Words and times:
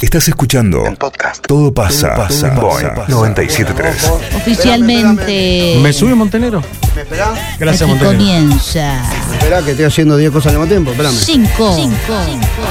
Estás 0.00 0.28
escuchando 0.28 0.86
en 0.86 0.96
podcast. 0.96 1.44
Todo 1.44 1.72
pasa. 1.74 2.14
Todo 2.14 2.24
pasa. 2.28 2.48
Boing 2.50 2.88
973. 3.08 4.12
Oficialmente. 4.36 5.78
¿Me 5.82 5.92
sube 5.92 6.14
Montenegro? 6.14 6.62
¿Me 6.94 7.02
esperás? 7.02 7.30
Gracias, 7.58 7.82
aquí 7.82 7.90
Montenegro. 7.90 8.18
comienza. 8.18 9.02
Esperá 9.32 9.60
que 9.62 9.72
estoy 9.72 9.86
haciendo 9.86 10.16
10 10.16 10.30
cosas 10.30 10.52
al 10.54 10.58
mismo 10.60 10.68
tiempo. 10.68 10.90
Espérame. 10.92 11.14
5, 11.16 11.76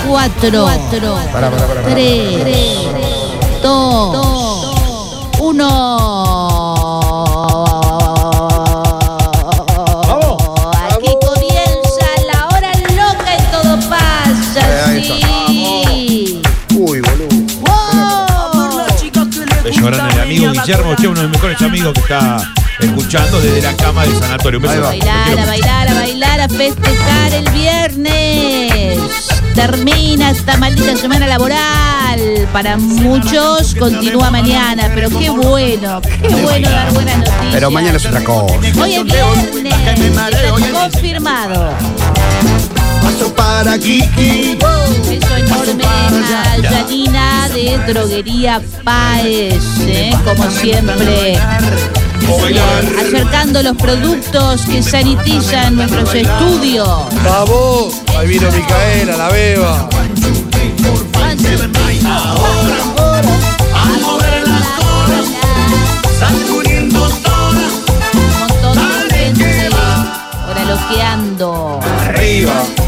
4, 0.07 0.65
Pará, 1.33 1.51
pará, 1.51 1.67
pará, 1.67 1.81
pará. 1.81 1.93
3, 1.93 2.45
2, 3.61 4.75
1. 5.41 6.26
Guillermo, 20.61 20.95
che, 20.95 21.07
uno 21.07 21.21
de 21.21 21.27
mis 21.27 21.37
mejores 21.37 21.61
amigos 21.61 21.93
que 21.93 21.99
está 22.01 22.37
escuchando 22.79 23.39
desde 23.41 23.61
la 23.61 23.73
cama 23.75 24.03
del 24.03 24.17
sanatorio. 24.17 24.59
Un 24.59 24.63
beso. 24.63 24.81
Bailar, 24.81 25.39
a 25.39 25.45
bailar, 25.45 25.87
a 25.87 25.93
bailar, 25.93 26.41
a 26.41 26.49
festejar 26.49 27.33
el 27.33 27.49
viernes. 27.51 28.99
Termina 29.53 30.31
esta 30.31 30.57
maldita 30.57 30.95
semana 30.97 31.27
laboral. 31.27 32.47
Para 32.51 32.77
muchos 32.77 33.75
continúa 33.75 34.29
mañana, 34.31 34.91
pero 34.93 35.09
qué 35.09 35.29
bueno, 35.29 36.01
qué 36.01 36.35
bueno 36.35 36.69
dar 36.69 36.91
buenas 36.93 37.17
noticias. 37.17 37.47
Pero 37.51 37.71
mañana 37.71 37.97
es 37.97 38.05
otra 38.05 38.23
cosa. 38.23 38.55
Hoy 38.81 38.95
es 38.95 39.03
viernes, 39.03 39.73
está 39.95 40.71
confirmado. 40.71 41.73
Paso 43.07 43.33
para 43.33 43.79
Kiki. 43.79 44.57
Beso 44.57 45.87
a 45.87 46.61
Janina 46.61 47.47
de 47.53 47.77
Droguería 47.87 48.61
Paez, 48.83 49.63
¿eh? 49.79 50.11
como 50.25 50.51
siempre. 50.51 51.39
Acercando 52.99 53.63
los 53.63 53.77
productos 53.77 54.65
que 54.65 54.83
sanitizan 54.83 55.77
nuestros 55.77 56.13
estudios. 56.15 56.89
Vamos, 57.23 58.01
ahí 58.17 58.27
vino 58.27 58.51
Micaela, 58.51 59.15
la 59.15 59.29
beba. 59.29 59.87
Un 60.67 60.83
montón 60.83 61.37
de 61.37 61.57
gente 69.15 69.69
ahora 70.43 70.65
loqueando. 70.67 71.79
Arriba. 72.01 72.86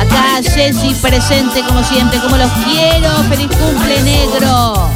Acá 0.00 0.42
Ceci 0.42 0.94
presente 1.02 1.62
como 1.66 1.82
siempre, 1.82 2.20
como 2.20 2.36
los 2.36 2.50
quiero. 2.64 3.10
Feliz 3.28 3.48
cumple 3.48 4.02
negro. 4.02 4.88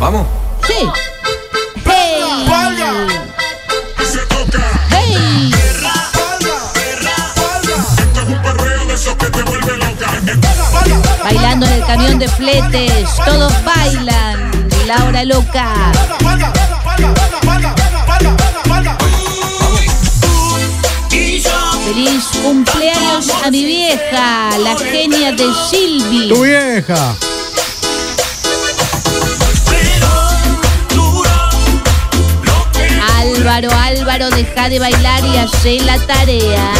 Vamos. 0.00 0.26
Sí. 0.66 0.88
Hey. 1.84 2.46
Hey. 4.90 5.52
Bailando 11.24 11.66
en 11.66 11.72
el 11.72 11.84
camión 11.84 12.18
de 12.20 12.28
fletes, 12.28 13.10
todos 13.24 13.52
bailan. 13.64 14.47
La 14.88 15.04
hora 15.04 15.22
loca. 15.22 15.92
Feliz 21.84 22.24
cumpleaños 22.42 23.28
a 23.44 23.50
mi 23.50 23.66
vieja, 23.66 24.56
la 24.56 24.78
genia 24.78 25.32
de 25.32 25.44
Silvi. 25.68 26.30
Tu 26.30 26.42
vieja. 26.42 27.14
Álvaro, 33.18 33.70
Álvaro, 33.70 34.30
deja 34.30 34.70
de 34.70 34.78
bailar 34.78 35.22
y 35.22 35.36
hace 35.36 35.80
la 35.80 35.98
tarea. 36.06 36.72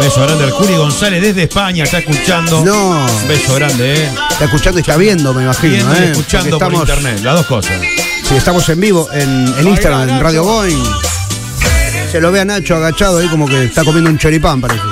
Beso 0.00 0.20
grande 0.22 0.44
al 0.44 0.50
Juli 0.50 0.74
González 0.74 1.22
desde 1.22 1.44
España, 1.44 1.84
está 1.84 1.98
escuchando. 1.98 2.64
No. 2.64 3.06
Beso 3.28 3.54
grande, 3.54 3.94
eh. 3.94 4.10
Está 4.30 4.46
escuchando 4.46 4.78
y 4.78 4.82
está 4.82 4.96
viendo, 4.96 5.32
me 5.32 5.44
imagino. 5.44 5.72
Viendo 5.72 5.94
y 5.94 5.98
¿eh? 5.98 6.10
escuchando 6.10 6.58
Porque 6.58 6.76
por 6.76 6.88
internet, 6.88 7.20
las 7.22 7.36
dos 7.36 7.46
cosas. 7.46 7.80
Sí, 8.28 8.34
estamos 8.34 8.68
en 8.68 8.80
vivo 8.80 9.08
en, 9.12 9.54
en 9.58 9.68
Instagram, 9.68 10.08
en 10.08 10.20
Radio 10.20 10.44
Boeing. 10.44 10.84
Se 12.10 12.20
lo 12.20 12.32
ve 12.32 12.40
a 12.40 12.44
Nacho 12.44 12.76
agachado 12.76 13.18
ahí 13.18 13.28
como 13.28 13.46
que 13.46 13.64
está 13.64 13.84
comiendo 13.84 14.10
un 14.10 14.18
choripán, 14.18 14.60
parece. 14.60 14.82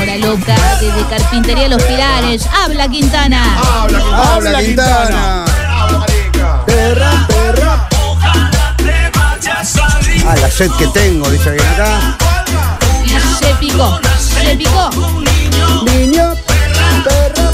Hora 0.00 0.16
loca 0.16 0.56
desde 0.80 1.04
Carpintería 1.08 1.68
Los 1.68 1.82
Pilares. 1.82 2.46
Habla 2.46 2.88
Quintana. 2.88 3.58
¡Habla, 4.12 4.62
Quintana! 4.62 5.44
Perra, 6.66 7.26
perra. 7.26 7.88
Ah, 10.26 10.34
la 10.40 10.50
sed 10.50 10.70
que 10.78 10.86
tengo, 10.88 11.28
dice 11.30 11.50
alguien 11.50 11.68
acá. 11.68 12.16
Se 13.38 13.54
picó, 13.56 14.00
se 14.18 14.56
picó. 14.56 14.90
Niño, 15.84 16.34
perra. 17.04 17.50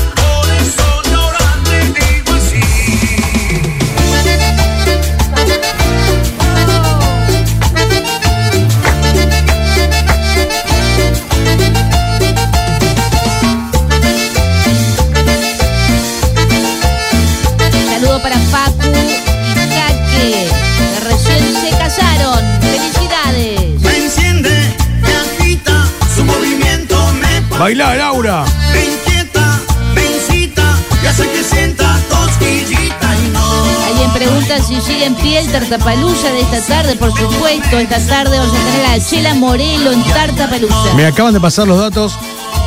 Bailá, 27.61 27.95
Laura. 27.95 28.43
me 28.73 28.87
inquieta, 28.87 29.61
me 29.95 30.07
incita 30.07 30.79
y 31.03 31.07
hace 31.07 31.31
que 31.31 31.45
sienta 31.45 32.01
cosquillita 32.09 33.17
y 33.23 33.29
no. 33.35 33.65
Alguien 33.87 34.11
pregunta 34.15 34.63
si 34.63 34.81
sigue 34.81 35.05
en 35.05 35.15
pie 35.15 35.41
el 35.41 35.53
Tartapalusa 35.53 36.33
de 36.33 36.41
esta 36.41 36.63
tarde. 36.63 36.97
Por 36.97 37.13
supuesto, 37.15 37.79
esta 37.79 37.99
tarde 38.07 38.39
vamos 38.39 38.55
a 38.55 38.65
tener 38.65 38.87
a 38.87 38.99
Chela 38.99 39.35
Morelo 39.35 39.93
en 39.93 40.03
Tartapalusa. 40.05 40.95
Me 40.97 41.05
acaban 41.05 41.35
de 41.35 41.41
pasar 41.41 41.69
los 41.69 41.79
datos 41.79 42.19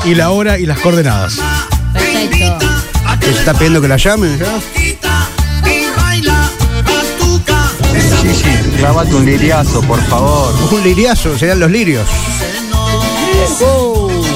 y 0.05 0.13
la 0.13 0.29
hora 0.29 0.59
y 0.59 0.67
las 0.67 0.79
coordenadas. 0.79 1.39
Perfecto. 1.91 2.67
¿Se 3.19 3.31
está 3.31 3.55
pidiendo 3.55 3.81
que 3.81 3.87
la 3.87 3.97
llamen 3.97 4.37
ya? 4.37 4.59
Sí, 8.21 8.35
sí, 8.35 8.77
clávate 8.77 9.15
un 9.15 9.25
liriazo, 9.25 9.81
por 9.81 9.99
favor. 10.03 10.53
Un 10.71 10.83
liriazo, 10.83 11.35
serían 11.35 11.59
los 11.59 11.71
lirios. 11.71 12.07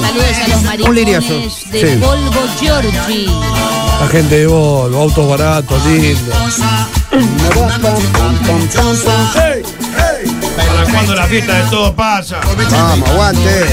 Saludos 0.07 0.37
a 0.37 0.77
los 0.77 0.87
Un 0.87 0.95
liriazo, 0.95 1.27
maricones 1.27 1.71
de 1.71 1.81
sí. 1.81 1.95
Volvo 1.97 2.47
Giorgi. 2.59 3.25
La 3.99 4.07
gente 4.09 4.39
de 4.39 4.47
Volvo, 4.47 5.01
autos 5.01 5.27
baratos, 5.27 5.85
lindos. 5.85 6.35
¿Para 10.55 10.83
cuando 10.91 11.15
la 11.15 11.27
fiesta 11.27 11.53
de 11.53 11.69
todo 11.69 11.93
pasa? 11.93 12.37
Vamos, 12.71 13.09
aguante. 13.09 13.65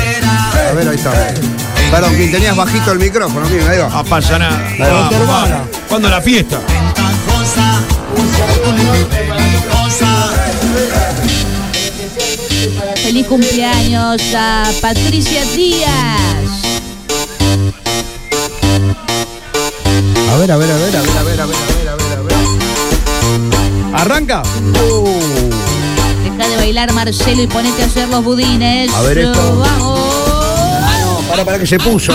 A 0.70 0.72
ver, 0.72 0.88
ahí 0.88 0.96
está. 0.96 1.12
Perdón, 1.90 2.14
quien 2.16 2.32
tenías 2.32 2.56
bajito 2.56 2.92
el 2.92 2.98
micrófono, 2.98 3.48
miren, 3.48 3.68
ahí 3.68 3.78
va. 3.78 3.88
No 3.88 4.04
pasa 4.04 4.38
nada. 4.38 4.60
va. 4.80 4.88
Vamos, 4.88 5.26
vamos. 5.28 5.68
¿Cuándo 5.88 6.08
la 6.08 6.20
fiesta? 6.20 6.58
Feliz 13.14 13.28
cumpleaños 13.28 14.20
a 14.36 14.64
Patricia 14.80 15.44
Díaz. 15.54 15.86
A 20.32 20.36
ver, 20.36 20.50
a 20.50 20.56
ver, 20.56 20.72
a 20.72 20.76
ver, 20.76 20.96
a 20.96 21.00
ver, 21.00 21.16
a 21.16 21.22
ver, 21.22 21.22
a 21.22 21.22
ver, 21.22 21.40
a 21.40 21.46
ver, 21.46 21.88
a 21.88 21.94
ver, 21.94 22.18
a 22.18 22.22
ver. 22.22 22.34
¿Arranca? 23.94 24.42
Deja 26.24 26.48
de 26.48 26.56
bailar 26.56 26.92
Marcelo 26.92 27.40
y 27.40 27.46
ponete 27.46 27.84
a 27.84 27.86
hacer 27.86 28.08
los 28.08 28.24
budines. 28.24 28.92
A 28.92 29.02
ver 29.02 29.18
esto. 29.18 29.58
Vamos. 29.60 31.24
Para, 31.28 31.44
para 31.44 31.60
que 31.60 31.68
se 31.68 31.78
puso. 31.78 32.12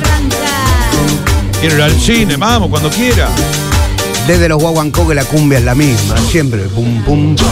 Arranca. 0.00 0.48
Quiero 1.60 1.74
ir 1.76 1.82
al 1.82 2.00
cine, 2.00 2.38
vamos, 2.38 2.70
cuando 2.70 2.88
quiera. 2.88 3.28
Desde 4.26 4.48
los 4.48 4.58
guaguancó 4.58 5.06
que 5.06 5.14
la 5.14 5.24
cumbia 5.24 5.58
es 5.58 5.64
la 5.64 5.74
misma, 5.74 6.16
siempre. 6.30 6.62
Pum, 6.62 7.02
pum, 7.04 7.36
pum, 7.36 7.46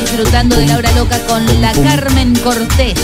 Disfrutando 0.00 0.56
de 0.56 0.66
la 0.66 0.76
hora 0.76 0.92
loca 0.92 1.18
con 1.26 1.60
la 1.60 1.72
Carmen 1.72 2.36
Cortés. 2.36 2.94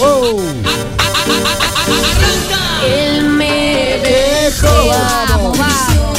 Oh. 0.00 0.38
Me 3.38 4.00
dejó. 4.02 4.88
Vamos, 5.28 5.58
vamos. 5.58 6.18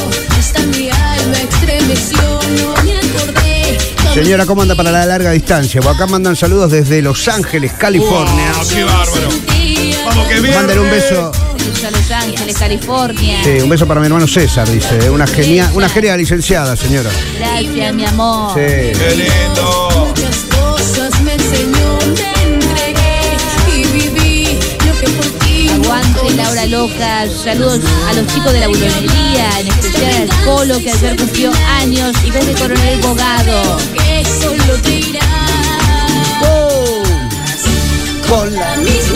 me. 3.36 4.14
Señora, 4.16 4.46
¿cómo 4.48 4.64
anda 4.64 4.74
para 4.74 4.92
la 4.92 5.06
larga 5.06 5.31
distancia? 5.31 5.81
Acá 5.81 6.08
mandan 6.08 6.36
saludos 6.36 6.72
desde 6.72 7.04
Los 7.04 7.28
Ángeles, 7.28 7.74
California. 7.74 8.54
Wow, 8.54 8.68
¡Qué 8.70 8.84
bárbaro! 8.84 9.30
Vamos, 10.08 10.28
que 10.28 10.42
Mándale 10.42 10.80
un 10.80 10.90
beso 10.90 11.44
a 11.66 11.92
Los 11.92 12.12
Ángeles, 12.12 12.58
California. 12.58 13.38
Sí, 13.44 13.50
un 13.62 13.70
beso 13.70 13.86
para 13.88 14.00
mi 14.00 14.06
hermano 14.08 14.28
César, 14.28 14.70
dice. 14.70 15.10
Una 15.10 15.26
genia, 15.28 15.70
una 15.74 15.90
genia 15.90 16.16
licenciada, 16.16 16.76
señora. 16.76 17.10
Gracias, 17.40 17.94
mi 17.94 18.06
amor. 18.06 18.54
Sí. 18.54 18.60
¡Qué 18.98 19.16
lindo! 19.16 19.90
Muchas 20.08 20.38
cosas 20.56 21.22
me 21.22 21.34
enseñó, 21.34 21.98
me 22.16 22.56
entregué 22.56 23.38
y 23.76 23.84
viví 23.88 24.60
lo 24.86 25.00
que 25.00 25.08
por 25.10 25.26
ti 25.46 25.70
Aguante 25.70 26.34
Laura 26.36 26.66
Loca, 26.68 27.26
saludos 27.44 27.80
a 28.10 28.14
los 28.14 28.28
chicos 28.34 28.54
de 28.54 28.60
la 28.62 28.68
bulonería, 28.68 29.60
en 29.60 29.68
especial 29.68 30.30
al 30.30 30.46
Colo 30.46 30.80
que 30.80 30.92
ayer 30.92 31.16
cumplió 31.18 31.52
años 31.80 32.14
y 32.24 32.30
desde 32.32 32.54
Coronel 32.54 33.00
Bogado. 33.02 33.78
que 33.94 34.24
solo 34.40 34.74
te 34.82 35.00
irás. 35.00 35.26
Con 38.30 38.54
la- 38.54 38.76
misma 38.78 39.15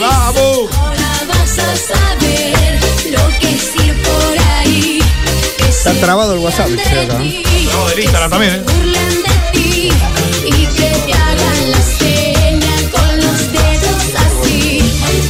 vamos. 0.00 0.70
Ahora 0.76 1.10
vas 1.28 1.58
a 1.58 1.76
saber 1.76 2.80
lo 3.10 3.38
que 3.38 3.54
es 3.54 3.86
ir 3.86 4.02
por 4.02 4.38
ahí. 4.56 5.02
Está 5.68 5.92
trabado 5.94 6.34
el 6.34 6.40
WhatsApp, 6.40 6.68
che, 6.68 6.94
de 6.94 7.00
acá. 7.00 7.18
Trabado 7.64 7.88
del 7.90 8.00
Instagram 8.00 8.30
también, 8.30 8.54
¿eh? 8.54 8.62
se 8.66 8.72
burlen 8.72 9.22
de 9.22 9.50
ti 9.52 9.92
y 10.46 10.66
que 10.66 10.90
te 11.06 11.12
hagan 11.12 11.70
la 11.70 11.82
seña 11.98 12.76
con 12.90 13.16
los 13.16 13.52
dedos 13.52 14.02
así. 14.26 14.82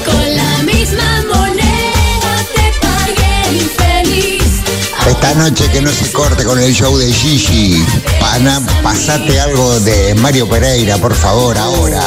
Con 0.04 0.36
la 0.36 0.62
misma 0.62 1.24
moneda 1.28 2.32
te 2.54 2.72
pagué 2.80 3.58
infeliz. 3.58 4.62
Esta 5.06 5.34
noche 5.34 5.68
que 5.70 5.80
no 5.80 5.90
se 5.90 6.10
corte 6.12 6.44
con 6.44 6.58
el 6.58 6.72
show 6.72 6.96
de 6.96 7.12
Gigi. 7.12 7.84
Pana, 8.20 8.60
pasate 8.82 9.40
algo 9.40 9.78
de 9.80 10.14
Mario 10.16 10.48
Pereira, 10.48 10.98
por 10.98 11.14
favor, 11.14 11.56
ahora. 11.58 12.02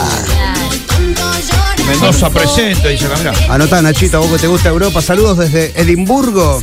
Mendoza 2.00 2.30
presente, 2.30 2.90
dice 2.90 3.06
acá, 3.06 3.18
mirá. 3.18 3.34
Anotá, 3.54 3.81
Nachito, 3.81 4.19
vos 4.19 4.31
que 4.31 4.40
te 4.40 4.48
gusta 4.48 4.69
Europa. 4.69 5.01
Saludos 5.01 5.38
desde 5.38 5.72
Edimburgo. 5.80 6.62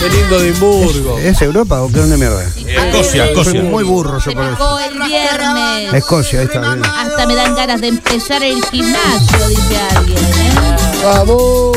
Qué 0.00 0.08
lindo 0.10 0.40
Edimburgo. 0.40 1.18
¿Es 1.18 1.40
Europa 1.42 1.80
o 1.80 1.88
qué 1.90 2.00
dónde 2.00 2.16
mierda? 2.16 2.42
Escocia, 2.44 3.24
Soy 3.26 3.32
Escocia. 3.32 3.62
muy 3.62 3.84
burro 3.84 4.18
yo 4.18 4.32
por 4.32 4.44
eso. 4.44 4.78
el 4.80 4.98
viernes. 5.08 5.94
Escocia, 5.94 6.40
ahí 6.40 6.46
está. 6.46 6.60
bien. 6.60 6.82
Hasta 6.84 7.26
me 7.26 7.34
dan 7.36 7.54
ganas 7.54 7.80
de 7.80 7.88
empezar 7.88 8.42
el 8.42 8.60
gimnasio, 8.64 9.48
dice 9.48 9.76
alguien. 9.96 10.18
¿eh? 10.18 10.76
¡Vamos! 11.04 11.76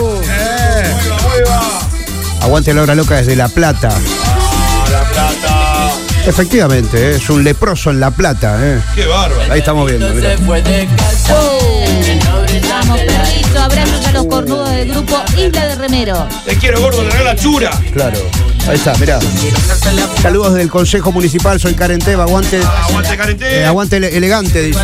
Aguante 2.41 2.73
Laura 2.73 2.95
Loca 2.95 3.15
desde 3.17 3.35
La 3.35 3.47
Plata. 3.47 3.89
La 4.91 5.03
plata. 5.03 5.91
Efectivamente, 6.25 7.11
¿eh? 7.11 7.15
es 7.17 7.29
un 7.29 7.43
leproso 7.43 7.91
en 7.91 7.99
La 7.99 8.09
Plata. 8.09 8.57
¿eh? 8.59 8.81
¡Qué 8.95 9.05
bárbaro! 9.05 9.51
Ahí 9.53 9.59
estamos 9.59 9.87
viendo. 9.87 10.09
mirá. 10.09 10.35
Vamos, 12.87 13.01
perrito. 13.01 13.59
Abrazos 13.61 14.05
a 14.05 14.11
los 14.11 14.25
cornudos 14.25 14.69
del 14.69 14.89
grupo 14.91 15.21
Isla 15.37 15.65
de 15.67 15.75
Remero. 15.75 16.27
Te 16.45 16.55
quiero, 16.57 16.79
gordo, 16.81 17.03
le 17.03 17.09
regala 17.09 17.35
chura. 17.35 17.71
Claro. 17.93 18.17
Ahí 18.67 18.75
está, 18.75 18.95
mirá. 18.97 19.19
Saludos 20.21 20.53
del 20.55 20.69
Consejo 20.69 21.11
Municipal, 21.11 21.59
soy 21.59 21.73
Karen 21.75 21.99
Teba, 21.99 22.23
aguante, 22.23 22.59
Aguante, 22.89 23.17
carente. 23.17 23.59
eh, 23.61 23.65
aguante 23.65 23.97
ele- 23.97 24.15
elegante, 24.17 24.61
dice. 24.61 24.79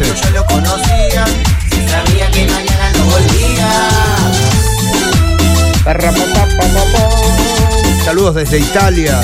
Saludos 8.06 8.36
desde 8.36 8.60
Italia. 8.60 9.20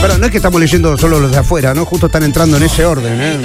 Pero 0.00 0.16
no 0.18 0.26
es 0.26 0.30
que 0.30 0.36
estamos 0.38 0.60
leyendo 0.60 0.96
solo 0.96 1.18
los 1.18 1.30
de 1.32 1.38
afuera, 1.38 1.74
¿no? 1.74 1.84
Justo 1.84 2.06
están 2.06 2.22
entrando 2.22 2.56
en 2.56 2.62
ese 2.62 2.84
orden, 2.84 3.20
¿eh? 3.20 3.38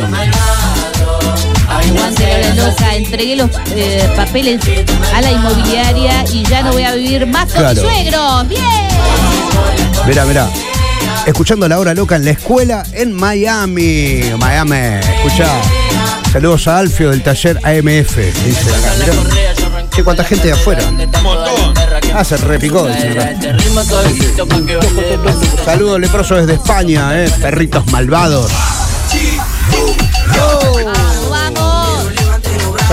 Aguante 1.95 2.25
la 2.41 2.55
loca. 2.55 2.95
Entregué 2.95 3.35
los 3.35 3.49
eh, 3.75 4.09
papeles 4.15 4.59
a 5.15 5.21
la 5.21 5.31
inmobiliaria 5.31 6.23
y 6.31 6.43
ya 6.45 6.61
no 6.63 6.71
voy 6.73 6.83
a 6.83 6.93
vivir 6.93 7.25
más 7.27 7.45
con 7.51 7.61
Claro. 7.61 7.81
mi 7.83 7.89
suegro. 7.89 8.43
¡Bien! 8.45 8.63
Mirá, 10.07 10.25
mirá. 10.25 10.49
Escuchando 11.25 11.67
la 11.67 11.79
hora 11.79 11.93
loca 11.93 12.15
en 12.17 12.25
la 12.25 12.31
escuela 12.31 12.83
en 12.93 13.13
Miami. 13.13 14.21
Miami, 14.37 14.75
escuchá. 15.15 15.47
Saludos 16.31 16.67
a 16.67 16.79
Alfio 16.79 17.11
del 17.11 17.21
taller 17.23 17.57
AMF, 17.63 18.17
dice 18.17 18.69
acá. 18.69 18.93
Mirá. 18.99 19.87
Che, 19.95 20.03
cuánta 20.03 20.23
gente 20.23 20.47
de 20.47 20.53
afuera. 20.53 20.81
Montón. 21.21 21.73
Ah, 22.15 22.23
se 22.23 22.37
repicó, 22.37 22.85
acá. 22.87 23.33
Saludos 25.63 25.99
leprosos 25.99 26.39
desde 26.39 26.53
España, 26.53 27.11
eh. 27.23 27.29
Perritos 27.41 27.85
malvados. 27.91 28.51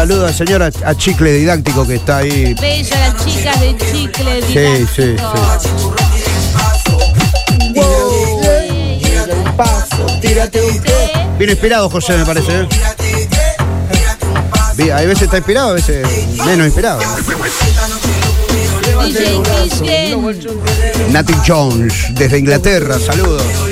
Saludos 0.00 0.28
al 0.28 0.34
señor 0.34 0.62
a, 0.62 0.94
Chicle 0.94 1.30
Didáctico 1.30 1.86
que 1.86 1.96
está 1.96 2.16
ahí. 2.16 2.54
Beso 2.54 2.94
a 2.94 3.00
las 3.00 3.22
chicas 3.22 3.60
de 3.60 3.76
chicle. 3.76 4.40
Sí, 4.46 4.86
sí, 4.96 5.16
didáctico. 10.22 10.66
Bien 11.36 11.50
inspirado, 11.50 11.90
José, 11.90 12.16
me 12.16 12.24
parece. 12.24 12.62
¿eh? 14.78 14.90
Hay 14.90 15.06
veces 15.06 15.24
está 15.24 15.36
inspirado, 15.36 15.68
a 15.68 15.72
veces 15.74 16.08
menos 16.46 16.68
inspirado. 16.68 17.02
DJ. 19.04 20.16
Nati 21.10 21.34
Jones, 21.46 22.06
desde 22.14 22.38
Inglaterra, 22.38 22.98
saludos. 22.98 23.69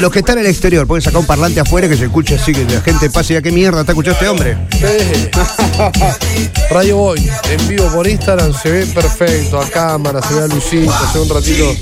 Los 0.00 0.12
que 0.12 0.18
están 0.18 0.38
en 0.38 0.44
el 0.44 0.50
exterior, 0.50 0.86
pueden 0.86 1.02
sacar 1.02 1.20
un 1.20 1.26
parlante 1.26 1.60
afuera 1.60 1.88
que 1.88 1.96
se 1.96 2.04
escuche 2.04 2.34
así, 2.34 2.52
que 2.52 2.64
la 2.64 2.80
gente 2.80 3.08
pase 3.10 3.32
y 3.32 3.36
diga, 3.36 3.42
¿qué 3.42 3.52
mierda 3.52 3.80
está 3.80 3.92
escuchando 3.92 4.18
este 4.18 4.28
hombre? 4.28 4.56
Radio 6.70 6.96
Boy, 6.96 7.30
en 7.50 7.68
vivo 7.68 7.86
por 7.92 8.06
Instagram, 8.06 8.52
se 8.52 8.70
ve 8.70 8.86
perfecto, 8.86 9.60
a 9.60 9.68
cámara, 9.68 10.20
se 10.20 10.34
ve 10.34 10.42
a 10.42 10.46
Luisito, 10.46 10.92
hace 10.92 11.18
un 11.20 11.28
ratito 11.28 11.74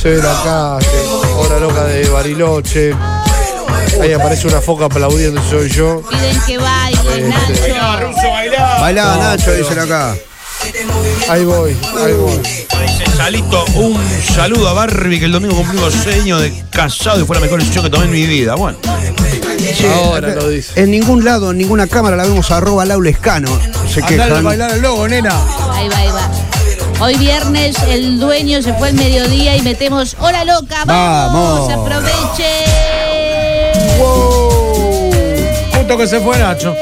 se 0.00 0.10
ve 0.10 0.18
la 0.18 0.34
calle, 0.44 0.86
hora 1.36 1.58
loca 1.58 1.84
de 1.84 2.08
Bariloche. 2.08 2.94
Ahí 4.00 4.12
aparece 4.12 4.46
una 4.46 4.60
foca 4.60 4.86
aplaudiendo, 4.86 5.40
soy 5.48 5.70
yo. 5.70 6.02
Piden 6.10 6.40
que 6.46 6.58
baile, 6.58 7.00
Este, 7.00 7.72
Nacho. 7.72 8.06
ruso, 8.06 8.28
bailá. 8.30 8.78
Bailá, 8.80 9.16
Nacho, 9.16 9.52
dicen 9.54 9.78
acá. 9.78 10.14
Ahí 11.28 11.44
voy, 11.44 11.76
ahí 12.04 12.12
voy. 12.14 12.40
Salito, 13.16 13.64
un 13.74 13.98
saludo 14.34 14.68
a 14.68 14.72
Barbie, 14.74 15.18
que 15.18 15.24
el 15.24 15.32
domingo 15.32 15.56
cumplimos 15.56 15.92
sueño 15.94 16.38
de 16.38 16.52
casado 16.70 17.20
y 17.20 17.24
fue 17.24 17.34
la 17.36 17.40
mejor 17.40 17.58
decisión 17.60 17.84
que 17.84 17.90
tomé 17.90 18.04
en 18.04 18.10
mi 18.12 18.26
vida. 18.26 18.54
Bueno, 18.54 18.78
Ahora 20.04 20.34
lo 20.34 20.48
dice. 20.48 20.80
En 20.80 20.90
ningún 20.90 21.24
lado, 21.24 21.50
en 21.50 21.58
ninguna 21.58 21.86
cámara 21.86 22.16
la 22.16 22.24
vemos 22.24 22.50
arroba 22.50 22.84
laulescano. 22.84 23.48
Se 23.92 24.00
Andale 24.00 24.22
a 24.22 24.26
quejan. 24.26 24.44
bailar 24.44 24.70
el 24.72 24.82
logo, 24.82 25.08
nena. 25.08 25.34
Ahí 25.72 25.88
va, 25.88 25.96
ahí 25.98 26.08
va. 26.08 26.30
Hoy 27.04 27.14
viernes 27.16 27.76
el 27.88 28.18
dueño 28.20 28.62
se 28.62 28.72
fue 28.74 28.88
al 28.88 28.94
mediodía 28.94 29.56
y 29.56 29.62
metemos 29.62 30.16
Hora 30.20 30.44
Loca. 30.44 30.84
¡Vamos! 30.86 31.68
Vamos. 31.68 31.86
¡Aproveche! 31.86 32.50
Justo 35.74 35.98
que 35.98 36.06
se 36.06 36.20
fue 36.20 36.38
Nacho. 36.38 36.74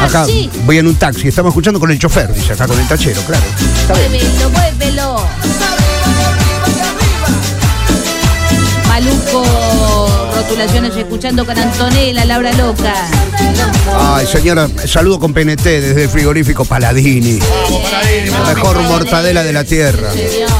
Acá 0.00 0.24
sí. 0.24 0.50
voy 0.64 0.78
en 0.78 0.86
un 0.86 0.94
taxi, 0.94 1.28
estamos 1.28 1.50
escuchando 1.50 1.78
con 1.78 1.90
el 1.90 1.98
chofer, 1.98 2.32
dice 2.32 2.52
acá, 2.52 2.66
con 2.66 2.78
el 2.78 2.88
tachero, 2.88 3.20
claro. 3.22 3.44
Muévelo, 3.88 4.50
muévelo. 4.50 5.26
Maluco, 8.88 10.32
rotulaciones 10.34 10.96
escuchando 10.96 11.46
con 11.46 11.56
Antonella, 11.58 12.24
Laura 12.24 12.52
Loca. 12.54 12.94
Ay, 13.98 14.26
señora, 14.26 14.68
saludo 14.86 15.20
con 15.20 15.32
PNT 15.32 15.62
desde 15.62 16.04
el 16.04 16.08
frigorífico 16.08 16.64
Paladini. 16.64 17.38
La 18.30 18.54
mejor 18.54 18.80
mortadela 18.82 19.42
de 19.42 19.52
la 19.52 19.64
tierra. 19.64 20.12
Señor. 20.12 20.50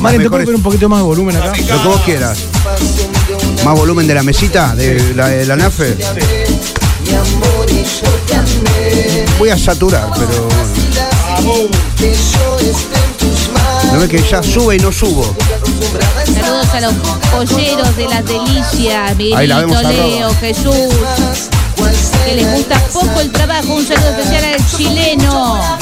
Mari, 0.00 0.18
¿te 0.18 0.30
puedo 0.30 0.44
poner 0.44 0.56
un 0.56 0.62
poquito 0.62 0.88
más 0.88 1.00
de 1.00 1.04
volumen 1.04 1.36
acá? 1.36 1.52
Lo 1.56 1.82
que 1.82 1.88
vos 1.88 2.00
quieras. 2.02 2.38
Más 3.64 3.74
volumen 3.76 4.06
de 4.06 4.14
la 4.14 4.22
mesita, 4.22 4.74
de 4.74 5.14
la, 5.14 5.28
de 5.28 5.44
la 5.46 5.56
nafe. 5.56 5.96
Voy 9.38 9.50
a 9.50 9.58
saturar, 9.58 10.08
pero. 10.14 10.48
No 13.92 13.98
ves 13.98 14.08
que 14.08 14.22
ya 14.22 14.42
sube 14.42 14.76
y 14.76 14.78
no 14.78 14.92
subo. 14.92 15.34
Saludos 16.24 16.68
a 16.74 16.80
los 16.80 16.94
polleros 17.32 17.96
de 17.96 18.08
las 18.08 18.24
delicias, 18.24 19.16
Miguelito, 19.16 19.82
Leo. 19.82 20.34
Jesús. 20.40 20.94
Que 22.24 22.34
les 22.34 22.52
gusta 22.52 22.78
poco 22.92 23.20
el 23.20 23.32
trabajo. 23.32 23.74
Un 23.74 23.86
saludo 23.86 24.10
especial 24.10 24.44
al 24.44 24.66
chileno. 24.76 25.79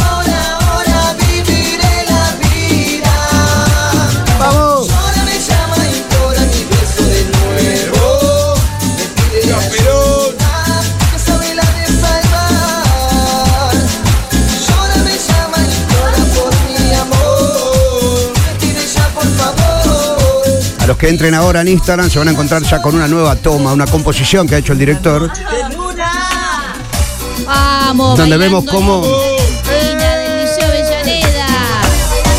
Que 20.97 21.09
entren 21.09 21.35
ahora 21.35 21.61
en 21.61 21.69
Instagram 21.69 22.09
se 22.09 22.19
van 22.19 22.29
a 22.29 22.31
encontrar 22.31 22.63
ya 22.63 22.81
con 22.81 22.95
una 22.95 23.07
nueva 23.07 23.37
toma, 23.37 23.73
una 23.73 23.87
composición 23.87 24.49
que 24.49 24.55
ha 24.55 24.59
hecho 24.59 24.73
el 24.73 24.79
director, 24.79 25.31
Vamos. 27.45 28.17
donde 28.17 28.37
vemos 28.37 28.65
cómo 28.65 29.03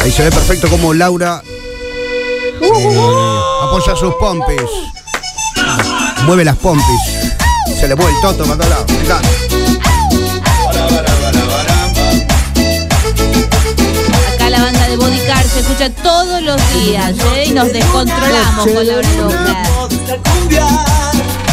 ahí 0.02 0.12
se 0.12 0.24
ve 0.24 0.32
perfecto 0.32 0.68
cómo 0.70 0.94
Laura 0.94 1.44
apoya 3.64 3.96
sus 3.96 4.16
pompis, 4.16 4.62
mueve 6.26 6.44
las 6.46 6.56
pompis, 6.58 7.02
se 7.80 7.88
le 7.88 7.96
mueve 7.96 8.14
el 8.14 8.22
toto 8.22 8.46
para 8.46 8.58
todos 8.58 9.08
lados. 9.08 9.69
Se 15.54 15.60
escucha 15.60 15.90
todos 15.90 16.42
los 16.42 16.58
días, 16.74 17.14
¿eh? 17.36 17.46
Y 17.48 17.52
nos 17.52 17.72
descontrolamos 17.72 18.68
con 18.68 18.88
la 18.88 18.96
loca. 18.96 19.64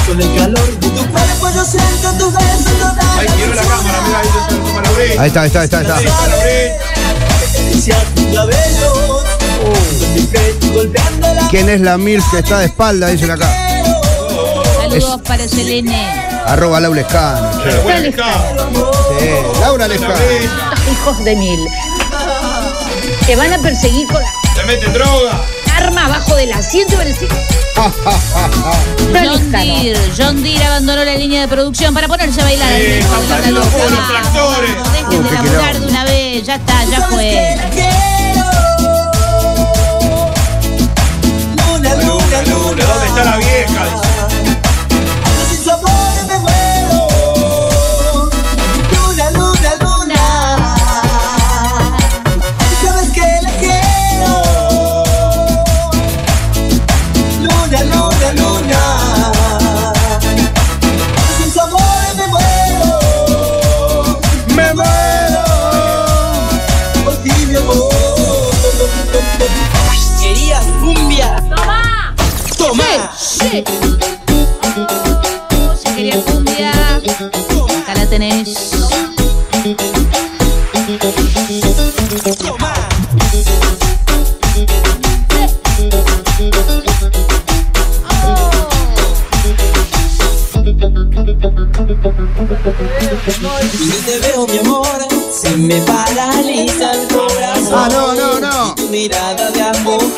Con 0.06 0.20
el 0.20 0.36
calor 0.36 0.78
de 0.78 0.88
tu 0.88 1.06
cuerpo 1.06 1.50
yo 1.54 1.64
siento 1.64 2.12
tu 2.12 2.30
beso 2.30 2.70
toda 2.78 3.18
Ahí 3.18 3.26
quiero 3.36 3.54
la 3.54 3.62
cámara, 3.62 4.00
mira, 4.06 4.18
ahí 4.20 4.26
está. 4.28 5.22
Ahí 5.22 5.28
está, 5.28 5.40
ahí 5.40 5.46
está, 5.66 5.78
ahí 5.78 5.84
está, 5.84 5.96
¿Quién 11.50 11.68
es 11.68 11.80
la 11.80 11.98
MILF 11.98 12.30
que 12.30 12.38
está 12.38 12.58
de 12.58 12.66
espalda? 12.66 13.08
Dicen 13.08 13.30
acá. 13.30 13.48
Saludos 14.80 15.20
para 15.22 15.48
Selene. 15.48 16.26
Arroba 16.46 16.80
Laura 16.80 17.00
Escano. 17.00 17.50
Sí, 19.18 19.28
Laura 19.60 19.88
Lescano. 19.88 20.14
hijos 20.92 21.24
de 21.24 21.36
mil. 21.36 21.60
Te 23.26 23.34
van 23.36 23.52
a 23.52 23.58
perseguir 23.58 24.06
con 24.06 24.22
la 24.22 24.28
Te 24.54 24.64
meten 24.64 24.92
droga. 24.92 25.44
arma 25.76 26.04
abajo 26.06 26.34
del 26.36 26.52
asiento 26.52 26.94
y 26.94 26.96
John 29.12 29.50
Deere, 29.52 30.00
John 30.16 30.42
Deere 30.42 30.64
abandonó 30.64 31.04
la 31.04 31.14
línea 31.16 31.42
de 31.42 31.48
producción 31.48 31.92
para 31.92 32.08
ponerse 32.08 32.40
a 32.40 32.44
bailar 32.44 32.68
Sí, 32.80 33.00
los 33.50 33.68
tractores. 34.08 34.70
Dejen 34.92 35.20
Uh, 35.20 35.22
de 35.22 35.30
laburar 35.32 35.80
de 35.80 35.86
una 35.86 36.04
vez, 36.04 36.42
ya 36.44 36.54
está, 36.56 36.84
ya 36.84 37.02
fue. 37.08 37.56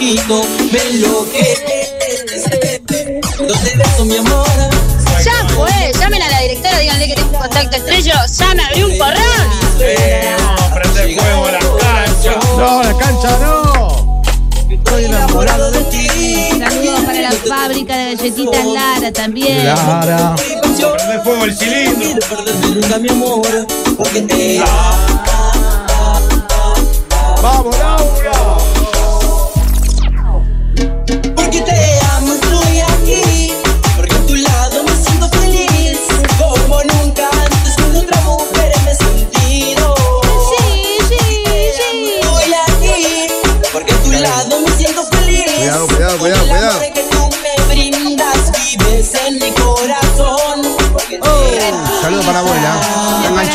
Poquito 0.09 0.43
Me 0.73 0.81
enloquece 0.81 1.93
te 2.89 3.77
beso 3.77 4.05
mi 4.05 4.17
amor 4.17 4.47
Ya 5.23 5.49
fue, 5.55 5.93
llamen 5.99 6.23
a 6.23 6.29
la 6.29 6.41
directora, 6.41 6.79
díganle 6.79 7.09
que 7.09 7.15
tengo 7.15 7.39
contacto 7.39 7.77
estrecho, 7.77 8.13
ya 8.39 8.55
me 8.55 8.65
abrí 8.65 8.83
un 8.85 8.99
porrón. 8.99 9.49
Eh, 9.81 10.37
prender 10.75 11.19
fuego 11.19 11.47
a 11.47 11.53
la 11.53 11.59
cancha. 11.59 12.41
No, 12.57 12.83
la 12.83 12.97
cancha 12.97 13.39
no. 13.41 14.23
Estoy 14.71 15.05
enamorado 15.07 15.71
de 15.71 15.81
ti 15.85 16.51
Saludos 16.59 17.01
para 17.07 17.21
la 17.21 17.33
fábrica 17.33 17.97
de 17.97 18.15
galletitas 18.15 18.67
Lara 18.67 19.13
también. 19.13 19.65
Lara. 19.65 20.35
Prende 20.37 21.21
fuego 21.25 21.45
el 21.45 21.57
cilindro. 21.57 22.27
nunca 22.75 22.99
mi 22.99 23.09
amor 23.09 23.67
Porque 23.97 24.23
te 24.23 24.63
Vamos, 27.43 27.77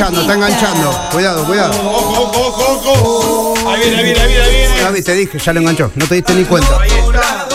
enganchando, 0.03 0.21
está 0.21 0.33
enganchando. 0.33 1.09
Cuidado, 1.11 1.45
cuidado. 1.45 1.73
Ojo, 1.89 2.21
ojo, 2.21 2.47
ojo, 2.47 2.91
ojo. 2.91 3.69
Ahí 3.69 3.79
viene, 3.81 3.97
ahí 3.97 4.03
viene, 4.03 4.19
ahí 4.19 4.27
viene, 4.27 4.43
ahí 4.43 4.55
viene. 4.55 4.81
Gaby, 4.81 5.01
te 5.01 5.13
dije, 5.13 5.39
ya 5.39 5.53
lo 5.53 5.59
enganchó. 5.61 5.91
No 5.95 6.07
te 6.07 6.15
diste 6.15 6.33
ni 6.33 6.43
cuenta. 6.43 6.79
Ahí 6.79 6.89
está. 6.89 7.47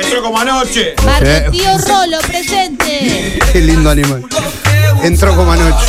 Entró 0.00 0.22
como 0.22 0.38
anoche. 0.40 0.94
Sí. 0.98 1.50
Tío 1.52 1.78
Rolo, 1.78 2.18
presente. 2.26 3.38
Qué 3.52 3.60
lindo 3.60 3.90
animal. 3.90 4.24
Entró 5.02 5.36
como 5.36 5.52
anoche. 5.52 5.86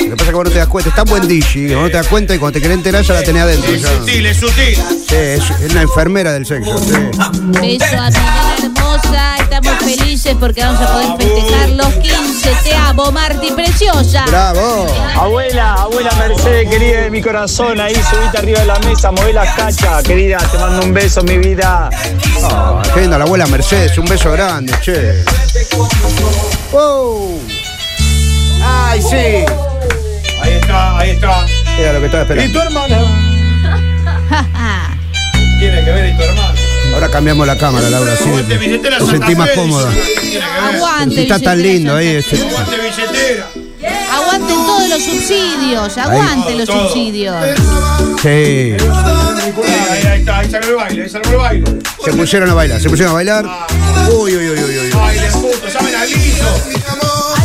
Lo 0.00 0.10
que 0.10 0.16
pasa 0.16 0.22
es 0.24 0.28
que 0.28 0.34
vos 0.34 0.44
no 0.44 0.50
te 0.50 0.58
das 0.58 0.68
cuenta. 0.68 0.90
Está 0.90 1.04
buen 1.04 1.28
DJ. 1.28 1.68
que 1.68 1.74
Vos 1.74 1.84
no 1.84 1.90
te 1.90 1.96
das 1.96 2.08
cuenta 2.08 2.34
y 2.34 2.38
cuando 2.38 2.54
te 2.54 2.62
querés 2.62 2.78
enterar 2.78 3.02
ya 3.04 3.14
la 3.14 3.22
tenés 3.22 3.42
adentro. 3.42 3.72
Es 3.72 3.82
ya. 3.82 3.98
sutil, 3.98 4.26
es 4.26 4.36
sutil. 4.36 4.74
Sí, 5.08 5.14
es, 5.14 5.42
es 5.60 5.70
una 5.70 5.82
enfermera 5.82 6.32
del 6.32 6.44
sexo. 6.44 6.78
sí. 6.78 6.92
Beso 7.60 7.96
a. 7.96 8.71
Estamos 9.52 9.82
felices 9.82 10.34
porque 10.40 10.64
vamos 10.64 10.80
a 10.80 10.86
poder 10.86 11.08
festejar 11.18 11.68
los 11.68 11.88
15. 11.88 12.50
Te 12.64 12.74
amo, 12.74 13.12
Marti, 13.12 13.50
preciosa. 13.50 14.24
¡Bravo! 14.26 14.86
Abuela, 15.14 15.74
abuela 15.74 16.10
Mercedes, 16.14 16.70
querida 16.70 17.02
de 17.02 17.10
mi 17.10 17.20
corazón, 17.20 17.78
ahí 17.78 17.94
subiste 17.94 18.38
arriba 18.38 18.60
de 18.60 18.66
la 18.66 18.78
mesa, 18.78 19.12
moví 19.12 19.30
las 19.30 19.54
cachas, 19.54 20.02
querida, 20.04 20.38
te 20.38 20.56
mando 20.56 20.86
un 20.86 20.94
beso, 20.94 21.22
mi 21.22 21.36
vida. 21.36 21.90
Ah, 22.44 22.82
qué 22.94 23.02
linda 23.02 23.18
la 23.18 23.24
abuela 23.24 23.46
Mercedes. 23.46 23.98
Un 23.98 24.06
beso 24.06 24.32
grande, 24.32 24.72
che. 24.80 25.22
¡Wow! 26.72 27.38
¡Ay, 28.64 29.02
sí! 29.02 29.44
Ahí 30.40 30.52
está, 30.62 30.98
ahí 30.98 31.10
está. 31.10 31.44
Era 31.78 31.92
lo 31.92 32.00
que 32.00 32.06
estaba 32.06 32.22
¿Y 32.22 32.24
esperando. 32.24 32.58
tu 32.58 32.66
hermana? 32.66 32.98
Tiene 35.58 35.84
que 35.84 35.90
ver 35.90 36.04
ahí 36.04 36.16
tu 36.16 36.22
hermano. 36.22 36.61
Ahora 36.92 37.10
cambiamos 37.10 37.46
la 37.46 37.56
cámara, 37.58 37.88
Laura. 37.90 38.14
Sí, 38.16 38.28
Aguante 38.28 38.58
billetera 38.58 38.98
te 38.98 39.04
Santa 39.06 39.18
sentí 39.26 39.34
más 39.34 39.50
cómoda. 39.50 39.90
Aguante. 40.74 41.22
Está 41.22 41.38
tan 41.38 41.62
lindo 41.62 41.96
ahí. 41.96 42.08
Ese- 42.16 42.36
Aguante 42.36 42.76
billetera. 42.76 43.48
Aguanten 44.12 44.56
todos 44.56 44.88
los 44.88 45.02
subsidios, 45.02 45.98
aguanten 45.98 46.58
los 46.58 46.68
Todo. 46.68 46.84
subsidios. 46.88 47.36
Sí. 48.22 48.28
Ahí, 48.28 50.06
ahí, 50.06 50.20
está, 50.20 50.38
ahí 50.38 50.50
salió 50.50 50.70
el 50.70 50.76
baile, 50.76 51.02
ahí 51.02 51.08
salió 51.10 51.30
el 51.32 51.36
baile. 51.36 51.72
Se 52.04 52.12
pusieron 52.12 52.50
a 52.50 52.54
bailar, 52.54 52.80
se 52.80 52.88
pusieron 52.88 53.12
a 53.12 53.14
bailar. 53.14 53.44
Uy, 54.12 54.36
uy, 54.36 54.50
uy, 54.50 54.58
uy, 54.64 54.78
uy. 54.78 54.90
Baile, 54.90 55.26
puto, 55.32 55.68
llamen 55.72 55.94
a 55.94 56.04
Liso. 56.04 56.44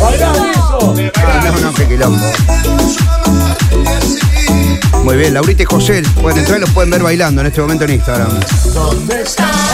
Ah, 0.00 1.40
no, 1.44 1.58
no, 1.60 1.74
qué 1.74 1.86
quilombo. 1.88 2.24
Muy 5.04 5.16
bien, 5.16 5.34
Laurita 5.34 5.62
y 5.62 5.66
José 5.66 6.02
pueden 6.20 6.38
entrar 6.40 6.58
y 6.58 6.60
los 6.60 6.70
pueden 6.70 6.90
ver 6.90 7.02
bailando 7.02 7.40
en 7.40 7.46
este 7.46 7.60
momento 7.60 7.84
en 7.84 7.92
Instagram. 7.92 8.28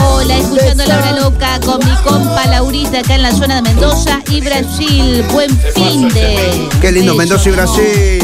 Hola, 0.02 0.36
escuchando 0.38 0.84
la 0.86 0.98
hora 0.98 1.12
loca 1.12 1.60
con 1.60 1.78
mi 1.78 1.94
compa 2.02 2.46
Laurita 2.46 3.00
acá 3.00 3.14
en 3.16 3.22
la 3.22 3.32
zona 3.32 3.56
de 3.56 3.62
Mendoza 3.62 4.20
y 4.28 4.40
Brasil. 4.40 5.24
Buen 5.32 5.50
fin 5.74 6.08
de. 6.10 6.68
Qué 6.80 6.92
lindo. 6.92 7.14
Mendoza 7.14 7.48
y 7.48 7.52
Brasil. 7.52 8.22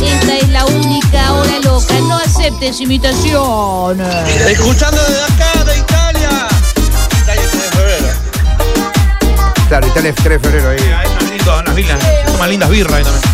Esta 0.00 0.36
es 0.38 0.48
la 0.50 0.64
única 0.66 1.32
hora 1.32 1.58
loca. 1.64 1.94
No 2.00 2.16
aceptes 2.16 2.80
imitaciones. 2.80 4.06
Escuchando 4.48 5.00
desde 5.02 5.22
acá, 5.22 5.64
de 5.64 5.78
Italia. 5.78 6.05
Claro, 9.76 9.92
Italia 9.92 10.08
es 10.08 10.16
3 10.16 10.40
de 10.40 10.48
febrero 10.48 10.70
ahí. 10.70 10.78
Ahí 10.78 11.06
están 11.06 11.28
lindas, 11.28 11.60
unas 11.60 11.74
vilas. 11.74 12.02
Se 12.02 12.32
toman 12.32 12.48
lindas 12.48 12.70
birras 12.70 12.94
ahí 12.94 13.04
también. 13.04 13.24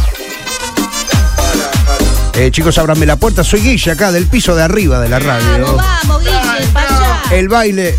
Eh, 2.34 2.50
chicos, 2.50 2.76
ábranme 2.78 3.06
la 3.06 3.14
puerta. 3.14 3.44
Soy 3.44 3.60
Guille 3.60 3.92
acá, 3.92 4.10
del 4.10 4.26
piso 4.26 4.56
de 4.56 4.64
arriba 4.64 4.98
de 4.98 5.08
la 5.08 5.20
radio. 5.20 5.76
Vamos, 5.76 5.84
vamos, 6.02 6.24
Guille, 6.24 6.66
para 6.72 6.88
allá. 6.88 7.22
El 7.30 7.48
baile. 7.48 7.96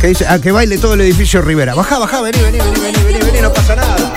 Que 0.00 0.06
dice, 0.06 0.26
a 0.26 0.40
que 0.40 0.50
baile 0.50 0.78
todo 0.78 0.94
el 0.94 1.02
edificio 1.02 1.42
Rivera. 1.42 1.74
Baja, 1.74 1.98
baja, 1.98 2.22
vení, 2.22 2.40
vení, 2.40 2.58
vení, 2.58 2.80
vení, 2.80 3.04
vení, 3.04 3.18
vení, 3.18 3.40
no 3.42 3.52
pasa 3.52 3.76
nada. 3.76 4.14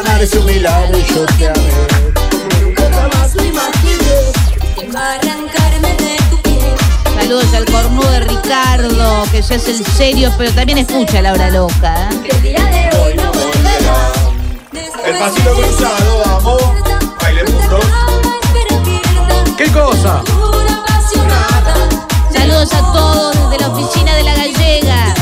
Amar 0.00 0.22
es 0.22 0.32
un 0.32 0.46
milagro 0.46 0.98
y 0.98 1.04
yo 1.12 1.26
te 1.36 1.48
amé. 1.48 1.88
Saludos 7.28 7.52
al 7.52 7.66
cornudo 7.66 8.10
de 8.10 8.20
Ricardo, 8.20 9.24
que 9.30 9.42
ya 9.42 9.56
es 9.56 9.68
el 9.68 9.84
serio, 9.84 10.32
pero 10.38 10.50
también 10.52 10.78
escucha 10.78 11.20
la 11.20 11.34
hora 11.34 11.50
loca. 11.50 12.08
¿eh? 12.10 12.56
El 15.04 15.18
pasito 15.18 15.52
cruzado, 15.52 16.22
vamos. 16.24 16.62
Baile 17.20 17.44
juntos. 17.44 17.84
¿Qué 19.58 19.70
cosa? 19.70 20.22
Saludos 22.32 22.72
a 22.72 22.92
todos 22.94 23.36
desde 23.50 23.58
la 23.62 23.68
oficina 23.74 24.14
de 24.14 24.22
la 24.22 24.34
gallega. 24.34 25.17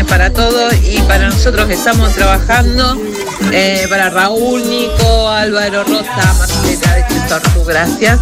Viernes 0.00 0.06
para 0.06 0.32
todos 0.32 0.74
y 0.82 1.00
para 1.02 1.28
nosotros 1.28 1.66
que 1.66 1.74
estamos 1.74 2.12
trabajando, 2.14 2.96
eh, 3.52 3.86
para 3.88 4.10
Raúl, 4.10 4.62
Nico, 4.68 5.28
Álvaro, 5.28 5.84
Rosa, 5.84 6.34
Marcela 6.38 6.94
de 6.94 7.04
Chitortu, 7.08 7.64
gracias. 7.64 8.18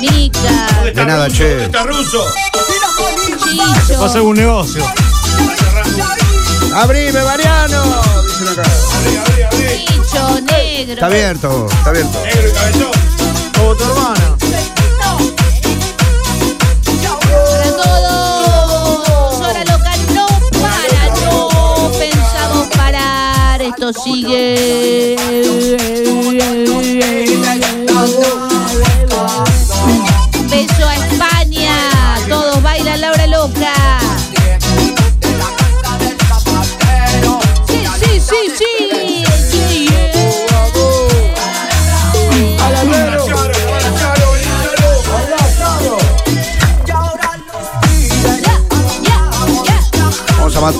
Mica, 0.00 0.68
De 0.94 1.04
nada, 1.04 1.28
che. 1.28 1.64
Está 1.64 1.82
ruso. 1.84 2.24
Chicho. 3.42 4.00
Va 4.00 4.06
a 4.06 4.08
ser 4.08 4.20
un 4.20 4.36
negocio. 4.36 4.84
¡Abrime, 6.74 7.22
Mariano! 7.22 7.82
Dicen 8.26 8.48
acá. 8.48 8.62
Chicho, 9.50 10.40
negro. 10.40 10.94
Está 10.94 11.06
abierto, 11.06 11.66
está 11.70 11.90
abierto. 11.90 12.22
Negro 12.24 12.48
y 12.48 12.52
cabezón. 12.52 12.90
Como 13.54 13.74
tu 13.74 13.84
hermana. 13.84 14.47
Sigue. 23.92 25.16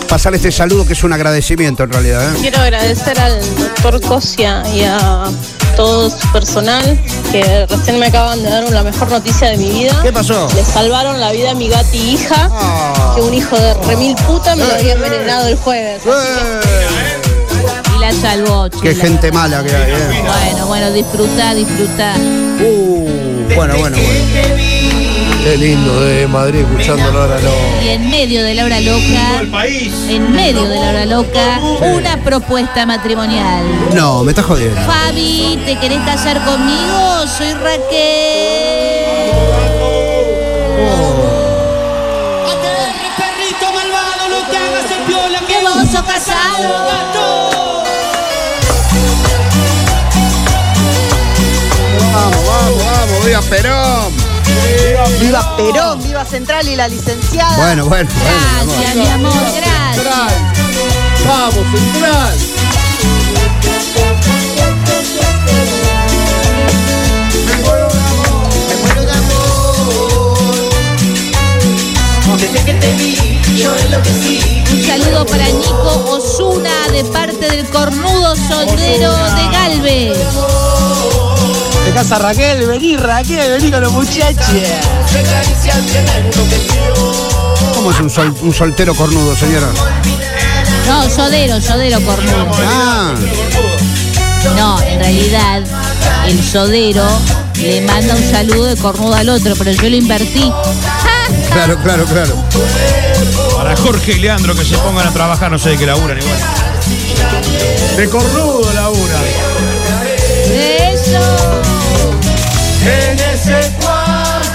Pasar 0.08 0.34
este 0.34 0.50
saludo 0.50 0.86
que 0.86 0.92
es 0.94 1.04
un 1.04 1.12
agradecimiento 1.12 1.84
en 1.84 1.92
realidad. 1.92 2.34
¿eh? 2.34 2.38
Quiero 2.40 2.60
agradecer 2.60 3.18
al 3.20 3.38
doctor 3.56 4.00
Cosia 4.00 4.62
y 4.74 4.82
a 4.82 5.24
todo 5.76 6.10
su 6.10 6.32
personal 6.32 6.98
que 7.30 7.66
recién 7.66 7.98
me 8.00 8.06
acaban 8.06 8.42
de 8.42 8.50
dar 8.50 8.68
la 8.70 8.82
mejor 8.82 9.08
noticia 9.10 9.48
de 9.50 9.56
mi 9.58 9.70
vida. 9.70 9.98
¿Qué 10.02 10.12
pasó? 10.12 10.48
Le 10.54 10.64
salvaron 10.64 11.20
la 11.20 11.30
vida 11.32 11.52
a 11.52 11.54
mi 11.54 11.68
gati 11.68 11.98
hija, 11.98 12.48
Ah. 12.52 13.12
que 13.16 13.22
un 13.22 13.34
hijo 13.34 13.56
de 13.56 13.74
remil 13.84 14.16
puta 14.26 14.56
me 14.56 14.64
lo 14.66 14.74
había 14.74 14.94
envenenado 14.94 15.46
el 15.48 15.56
jueves. 15.56 16.02
Y 17.96 18.00
la 18.00 18.12
salvó, 18.12 18.68
Qué 18.82 18.94
gente 18.94 19.30
mala 19.32 19.62
que 19.62 19.74
hay. 19.74 19.92
¿eh? 19.92 20.24
Bueno, 20.26 20.66
bueno, 20.66 20.90
disfruta, 20.92 21.54
disfruta. 21.54 22.14
Uh, 22.16 23.54
bueno, 23.54 23.76
bueno, 23.78 23.96
bueno. 23.96 24.77
Qué 25.48 25.56
lindo 25.56 26.02
de 26.02 26.26
Madrid 26.26 26.60
escuchándolo 26.60 27.22
ahora 27.22 27.38
no. 27.40 27.82
Y 27.82 27.88
en 27.88 28.10
medio 28.10 28.44
de 28.44 28.52
la 28.54 28.66
hora 28.66 28.80
loca, 28.80 29.40
El 29.40 29.48
país. 29.48 29.94
en 30.06 30.30
medio 30.30 30.68
de 30.68 30.78
la 30.78 30.90
hora 30.90 31.06
loca, 31.06 31.58
una 31.80 32.22
propuesta 32.22 32.84
matrimonial. 32.84 33.64
No, 33.94 34.24
me 34.24 34.32
estás 34.32 34.44
jodiendo. 34.44 34.78
Fabi, 34.82 35.58
¿te 35.64 35.78
querés 35.78 36.00
casar 36.00 36.44
conmigo? 36.44 37.26
Soy 37.38 37.54
Raquel. 37.54 37.78
Perrito 43.16 43.72
malvado, 43.72 44.28
no 44.28 44.50
te 44.50 44.56
hagas 44.58 44.90
el 44.98 45.02
piola 45.06 45.40
Que 45.46 45.62
vos 45.62 45.90
sos 45.90 46.02
casado. 46.02 46.68
Vamos, 52.12 52.46
vamos, 52.46 52.84
vamos, 52.84 53.24
viva 53.24 53.40
Perón. 53.40 54.27
Viva 55.20 55.56
Perón, 55.56 56.02
viva 56.02 56.24
Central 56.24 56.68
y 56.68 56.76
la 56.76 56.88
licenciada. 56.88 57.56
Bueno, 57.56 57.86
bueno, 57.86 58.10
bueno. 58.64 58.94
mi 58.94 59.06
amor. 59.08 59.32
Gracias, 59.32 59.96
mi 59.96 60.00
amor, 60.00 60.02
gracias. 60.02 60.68
Vamos, 61.26 61.66
Central. 61.72 62.38
Desde 72.38 72.64
que 72.64 72.74
te 72.74 72.92
vi, 72.92 73.40
yo 73.56 73.74
enloquecí. 73.76 74.62
Un 74.72 74.86
saludo 74.86 75.26
para 75.26 75.46
Nico 75.48 76.04
Osuna 76.08 76.88
de 76.92 77.02
parte 77.04 77.48
del 77.48 77.68
cornudo 77.68 78.36
soldero 78.36 79.12
de 79.12 79.48
Galvez. 79.50 80.18
De 81.84 81.92
casa 81.92 82.18
Raquel, 82.18 82.64
vení 82.68 82.96
Raquel, 82.96 83.50
vení 83.50 83.72
con 83.72 83.80
los 83.80 83.92
muchachos. 83.92 84.46
¿Cómo 87.74 87.90
es 87.90 88.00
un, 88.00 88.10
sol- 88.10 88.34
un 88.42 88.52
soltero 88.52 88.94
cornudo, 88.94 89.34
señora? 89.36 89.68
No, 90.86 91.08
sodero, 91.10 91.60
sodero 91.60 92.00
cornudo. 92.02 92.46
Ah, 92.66 93.14
No, 94.56 94.80
en 94.82 94.98
realidad 95.00 95.62
el 96.26 96.42
sodero 96.44 97.06
le 97.56 97.80
manda 97.82 98.14
un 98.14 98.30
saludo 98.30 98.64
de 98.64 98.76
cornudo 98.76 99.14
al 99.14 99.28
otro, 99.28 99.54
pero 99.56 99.72
yo 99.72 99.88
lo 99.88 99.96
invertí. 99.96 100.52
claro, 101.52 101.76
claro, 101.82 102.04
claro. 102.04 102.34
Para 103.56 103.76
Jorge 103.76 104.12
y 104.12 104.18
Leandro 104.20 104.54
que 104.54 104.64
se 104.64 104.76
pongan 104.78 105.06
a 105.08 105.12
trabajar, 105.12 105.50
no 105.50 105.58
sé 105.58 105.70
de 105.70 105.78
qué 105.78 105.86
laburan 105.86 106.18
igual. 106.18 106.38
De 107.96 108.08
cornudo 108.08 108.72
labura. 108.72 109.18
Eso. 110.52 111.20
En 112.84 113.18
ese. 113.18 113.77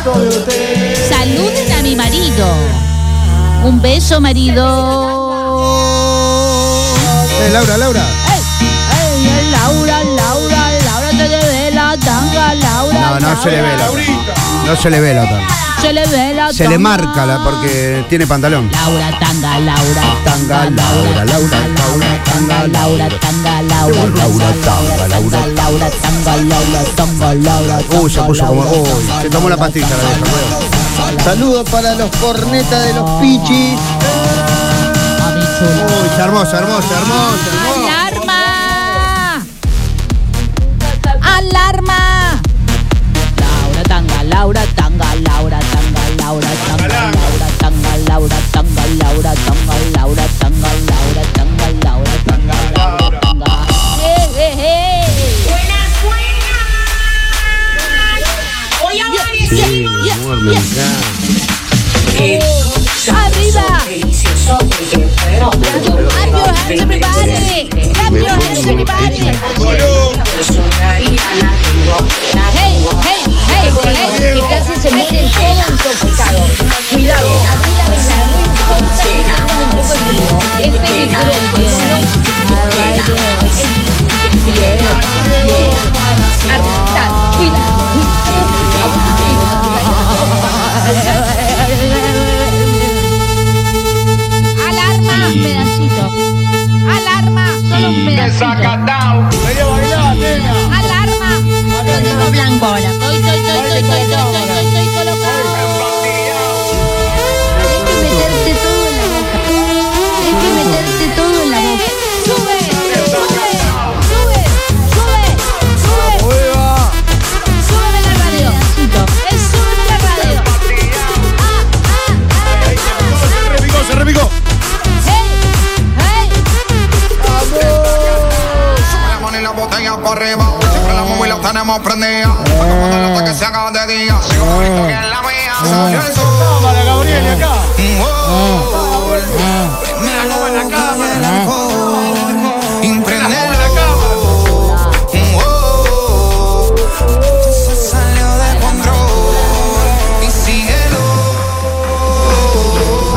Saluden 0.04 1.72
a 1.72 1.82
mi 1.82 1.96
marido. 1.96 2.46
Un 3.63 3.82
beso, 3.82 4.20
marido. 4.20 4.66
Eh, 7.39 7.50
Laura, 7.54 7.78
Laura. 7.78 8.06
Ey, 8.34 8.42
ey, 9.00 9.52
Laura, 9.52 10.04
Laura, 10.04 10.72
Laura, 10.84 11.10
te 11.10 11.30
debe 11.30 11.72
la 11.72 11.98
tanga. 11.98 12.62
No, 12.93 13.19
no 13.19 13.41
se 13.41 13.51
le 13.51 13.62
ve 13.62 13.77
la 13.77 13.88
No 14.65 14.75
se 14.75 14.89
le 14.89 14.99
ve 15.01 15.13
la 15.13 15.23
tanga. 15.23 15.47
Se 15.82 15.91
le 15.91 16.06
ve 16.08 16.34
la 16.34 16.53
Se 16.53 16.67
le 16.67 16.77
marca 16.77 17.25
la 17.25 17.43
porque 17.43 18.06
tiene 18.08 18.25
pantalón. 18.25 18.71
Laura, 18.71 19.19
tanga, 19.19 19.60
Laura, 19.60 20.01
Tanga, 20.23 20.69
Laura, 20.69 21.25
Laura, 21.25 21.58
Laura, 21.67 22.23
tanga, 22.23 22.67
Laura, 22.67 23.10
tanga, 23.19 23.62
Laura, 23.62 24.06
Laura, 24.15 24.47
tanga, 24.63 25.08
Laura. 25.08 25.47
Laura, 25.56 25.89
tanga, 26.01 26.38
Laura, 26.38 26.84
tanga, 26.95 27.34
Laura. 27.34 27.79
Uy, 27.99 28.10
se 28.10 28.21
puso 28.21 28.45
como. 28.45 28.62
Uy, 28.62 29.12
se 29.21 29.29
tomó 29.29 29.49
la 29.49 29.58
pastilla 29.58 29.88
la 29.89 29.95
vieja. 30.13 31.23
Saludos 31.23 31.69
para 31.69 31.95
los 31.95 32.10
cornetas 32.17 32.86
de 32.86 32.93
los 32.93 33.10
pichis. 33.19 33.79
Uy, 35.62 36.10
se 36.15 36.21
armó, 36.21 36.45
se 36.45 36.56
armó, 36.56 36.82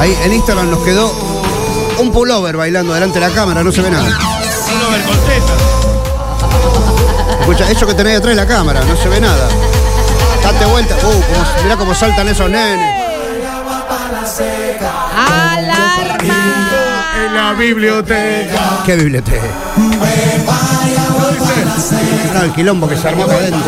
Ahí 0.07 0.16
en 0.23 0.33
Instagram 0.35 0.71
nos 0.71 0.85
quedó 0.85 1.12
un 1.99 2.12
pullover 2.12 2.57
bailando 2.57 2.95
delante 2.95 3.19
de 3.19 3.29
la 3.29 3.35
cámara, 3.35 3.64
no 3.64 3.73
se 3.73 3.83
ve 3.83 3.90
nada. 3.90 4.05
Pullover 4.07 5.03
con 5.03 5.19
teta. 5.27 5.53
Escucha, 7.40 7.69
eso 7.73 7.88
que 7.88 7.95
tenés 7.95 8.12
detrás 8.12 8.37
de 8.37 8.40
la 8.40 8.47
cámara, 8.47 8.85
no 8.85 8.97
se 8.97 9.09
ve 9.09 9.21
nada. 9.21 9.49
Date 10.45 10.64
vuelta. 10.66 10.95
Uh, 10.95 11.01
cómo- 11.01 11.62
mirá 11.64 11.77
cómo 11.77 11.92
saltan 11.92 12.29
esos 12.29 12.49
nenes. 12.49 13.05
Alarma. 15.27 16.35
En 17.27 17.35
la 17.35 17.53
biblioteca. 17.59 18.61
¿Qué 18.87 18.95
biblioteca? 18.95 19.42
Ahora 22.29 22.45
el 22.45 22.53
quilombo 22.53 22.87
que 22.88 22.97
se 22.97 23.09
armó 23.09 23.25
acá 23.25 23.35
adentro. 23.35 23.61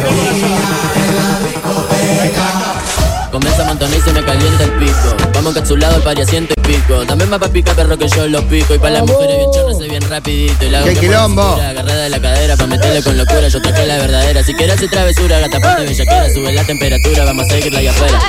Comienza 3.38 3.62
a 3.62 3.66
montonar 3.66 3.96
y 3.96 4.00
se 4.00 4.12
me 4.12 4.24
calienta 4.24 4.64
el 4.64 4.72
pico. 4.72 5.16
Vamos 5.32 5.52
encapsulado 5.54 5.94
al 5.94 6.02
pari 6.02 6.26
ciento 6.26 6.54
y 6.56 6.60
pico. 6.60 7.06
También 7.06 7.32
va 7.32 7.38
pa' 7.38 7.46
picar 7.46 7.76
perro 7.76 7.96
que 7.96 8.08
yo 8.08 8.26
lo 8.26 8.42
pico. 8.48 8.74
Y 8.74 8.80
pa' 8.80 8.90
las 8.90 9.06
mujeres 9.06 9.36
bien 9.36 9.50
chorras 9.52 9.78
soy 9.78 9.88
bien 9.88 10.02
rapidito. 10.10 10.64
Y 10.64 10.70
la 10.70 10.78
hago 10.78 10.88
¡Qué 10.88 10.94
que 10.94 11.06
por 11.06 11.10
la 11.10 11.18
quilombo! 11.18 11.42
cintura, 11.42 11.68
Agarrada 11.68 12.02
de 12.02 12.08
la 12.08 12.20
cadera 12.20 12.56
pa' 12.56 12.66
meterle 12.66 13.00
con 13.00 13.16
locura. 13.16 13.46
Yo 13.46 13.62
traje 13.62 13.86
la 13.86 13.98
verdadera. 13.98 14.42
Si 14.42 14.54
quieres 14.54 14.74
hacer 14.74 14.90
travesura, 14.90 15.38
gata 15.38 15.60
parte 15.60 15.84
bellaquera. 15.84 16.30
Sube 16.34 16.52
la 16.52 16.64
temperatura, 16.64 17.24
vamos 17.26 17.46
a 17.46 17.50
seguirla 17.50 17.78
allá 17.78 17.90
afuera. 17.92 18.20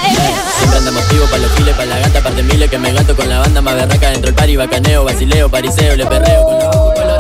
Siempre 0.59 0.77
andamos 0.77 1.01
activo 1.01 1.25
pa' 1.25 1.37
los 1.39 1.51
giles, 1.53 1.75
pa' 1.75 1.85
la 1.85 1.97
gata, 1.97 2.21
parte 2.21 2.43
miles 2.43 2.69
que 2.69 2.77
me 2.77 2.93
gato 2.93 3.15
con 3.15 3.27
la 3.29 3.39
banda 3.39 3.61
más 3.61 3.73
berraca 3.73 4.11
dentro 4.11 4.27
del 4.27 4.35
pari, 4.35 4.57
bacaneo, 4.57 5.05
basileo, 5.05 5.49
pariseo, 5.49 5.95
le 5.95 6.05
perreo 6.05 6.43
con 6.43 7.07
los 7.07 7.18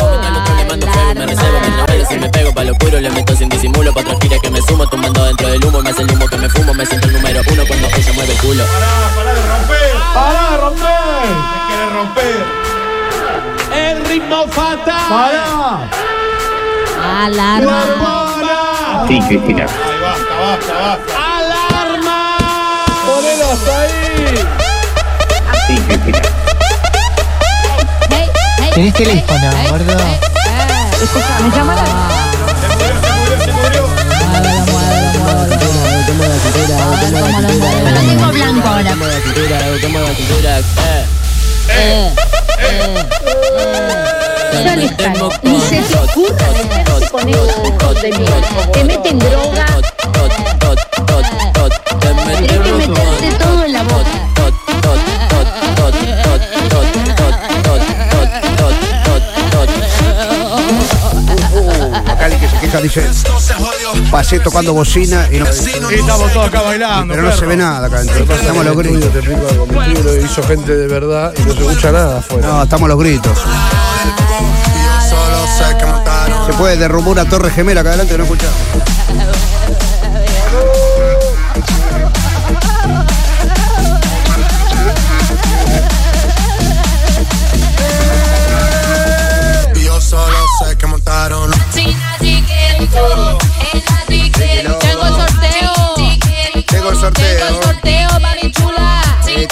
si 2.09 2.17
me 2.17 2.27
pego 2.29 2.51
pa' 2.51 2.63
lo 2.63 2.73
puro, 2.75 2.99
le 2.99 3.09
meto 3.11 3.35
sin 3.35 3.49
disimulo, 3.49 3.93
pa' 3.93 4.01
otra 4.01 4.15
gira 4.19 4.39
que 4.39 4.49
me 4.49 4.59
sumo, 4.63 4.87
tumbando 4.89 5.23
dentro 5.25 5.47
del 5.47 5.63
humo, 5.63 5.81
me 5.81 5.91
hace 5.91 6.01
el 6.01 6.11
humo 6.11 6.27
que 6.27 6.37
me 6.37 6.49
fumo, 6.49 6.73
me 6.73 6.85
siento 6.85 7.07
el 7.07 7.13
número 7.13 7.41
uno 7.51 7.63
cuando 7.67 7.87
ella 7.87 8.13
mueve 8.13 8.33
el 8.33 8.39
culo. 8.39 8.63
¡Para, 10.13 10.57
romper! 10.57 10.87
Se 11.21 11.59
quiere 11.67 11.89
romper. 11.93 12.45
El 13.75 14.05
ritmo 14.05 14.47
fatal. 14.47 15.09
¡Para! 15.09 15.89
Alarma. 17.25 17.83
Sí, 19.07 19.21
Cristina. 19.27 19.65
Ay, 19.65 19.99
basta, 20.01 20.35
basta, 20.41 20.73
basta. 20.73 21.13
¡Alarma! 21.37 22.37
¡Ponelo 23.05 23.45
hasta 23.51 23.81
ahí! 23.81 23.89
Sí, 25.67 25.75
Cristina. 25.87 26.21
Hey, 28.09 28.27
hey, 28.57 28.71
Tenés 28.73 28.93
hey, 28.97 29.05
teléfono, 29.05 29.49
hey, 29.53 29.67
gordo. 29.69 30.38
Escucha, 31.01 31.39
me 31.39 31.49
llama 31.55 31.75
la. 31.75 31.85
Se 33.45 33.51
murió, 33.53 33.87
Lo 37.83 37.99
tengo 38.01 38.27
blanco 38.33 38.67
ahora. 38.67 38.89
Tomo 38.89 39.05
la 39.05 39.19
cintura, 39.21 39.57
tomo 39.81 39.99
la 39.99 40.13
cintura, 40.13 40.59
eh. 40.59 41.05
Eh, 41.69 42.13
eh, 42.59 43.05
les. 44.75 44.91
Ni 45.43 45.61
se 45.61 45.81
te 45.81 45.97
ocurra 45.97 46.47
meterse 46.51 47.09
con 47.09 47.29
esos 47.29 48.01
de 48.01 48.11
mí. 48.11 48.25
Te 48.73 48.83
meten 48.83 49.19
droga. 49.19 49.78
Queja 62.69 62.81
dice, 62.81 63.09
pasé 64.11 64.39
tocando 64.39 64.75
bocina 64.75 65.27
y 65.31 65.39
no. 65.39 65.45
Y 65.89 65.95
estamos 65.95 66.31
todos 66.31 66.49
acá 66.49 66.61
bailando. 66.61 67.15
Pero 67.15 67.27
no 67.27 67.35
se 67.35 67.45
ve 67.47 67.57
nada 67.57 67.87
acá 67.87 67.97
adentro. 67.97 68.35
Estamos 68.35 68.63
los 68.63 68.77
gritos. 68.77 69.11
Te 69.11 69.19
explico 69.19 69.47
algo. 69.49 69.65
Mi 69.65 69.79
estudio 69.79 70.03
lo 70.03 70.25
hizo 70.25 70.43
gente 70.43 70.75
de 70.75 70.87
verdad 70.87 71.33
y 71.35 71.41
no 71.41 71.53
se 71.55 71.61
escucha 71.61 71.91
nada 71.91 72.19
afuera. 72.19 72.47
No, 72.47 72.63
estamos 72.63 72.87
los 72.87 72.99
gritos. 72.99 73.39
Se 76.45 76.53
puede 76.53 76.77
derrumbar 76.77 77.13
una 77.13 77.25
torre 77.25 77.49
gemela 77.49 77.81
acá 77.81 77.89
adelante 77.89 78.13
que 78.13 78.17
no 78.19 78.23
escuchamos. 78.25 78.55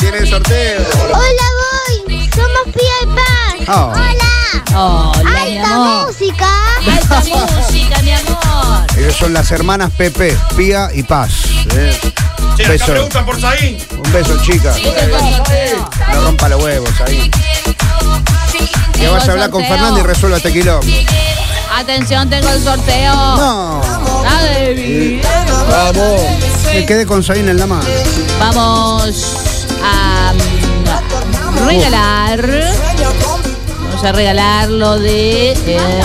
Sí, 0.07 0.11
tiene 0.11 0.27
sorteo. 0.27 0.85
Hola, 1.09 1.47
voy. 2.07 2.29
Somos 2.33 2.73
Pía 2.73 2.97
y 3.03 3.65
Paz. 3.65 3.77
Oh. 3.77 3.91
Hola. 3.93 5.13
Hola, 5.19 5.45
mi 5.45 5.57
amor. 5.57 6.07
música. 6.07 6.49
Alta 6.93 7.19
música, 7.19 8.01
mi 8.01 8.11
amor. 8.13 8.87
Ellos 8.97 9.15
son 9.17 9.33
las 9.33 9.51
hermanas 9.51 9.91
Pepe, 9.97 10.37
Pía 10.55 10.89
y 10.93 11.03
Paz. 11.03 11.31
Eh, 11.75 11.99
Che, 12.55 12.63
Un 12.63 12.69
beso. 12.69 12.85
preguntan 12.85 13.25
por 13.25 13.39
Saín. 13.41 13.77
Un 13.91 14.11
beso, 14.13 14.37
chica. 14.43 14.73
Sorteo. 14.73 15.89
No 16.13 16.21
rompa 16.21 16.49
los 16.49 16.63
huevos 16.63 16.89
ahí. 17.05 17.29
Que 18.93 19.07
vas 19.09 19.27
a 19.27 19.31
hablar 19.33 19.49
con. 19.49 19.63
Fernando 19.65 19.99
y 19.99 20.03
resuelva 20.03 20.37
este 20.37 20.53
quilombo. 20.53 20.87
Atención, 21.75 22.29
tengo 22.29 22.49
el 22.49 22.63
sorteo. 22.63 23.13
No. 23.13 23.81
Ay, 24.25 25.21
Vamos. 25.69 26.21
Me 26.73 26.85
quedé 26.85 27.05
con 27.05 27.23
Saín 27.23 27.49
en 27.49 27.57
la 27.57 27.67
mano. 27.67 27.85
Vamos 28.39 29.46
a 29.83 30.33
mm, 30.33 31.67
regalar. 31.67 32.41
Vamos 33.83 34.03
a 34.03 34.11
regalar 34.11 34.69
lo 34.69 34.97
de. 34.99 35.51
eh, 35.51 36.01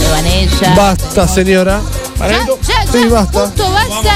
de 0.00 0.08
Vanessa. 0.10 0.74
Basta, 0.74 1.28
señora. 1.28 1.80
Ya, 2.18 2.46
ya, 2.62 2.86
Sí, 2.90 3.00
ya, 3.02 3.08
basta. 3.10 3.44
a 3.44 3.44
basta, 3.44 3.66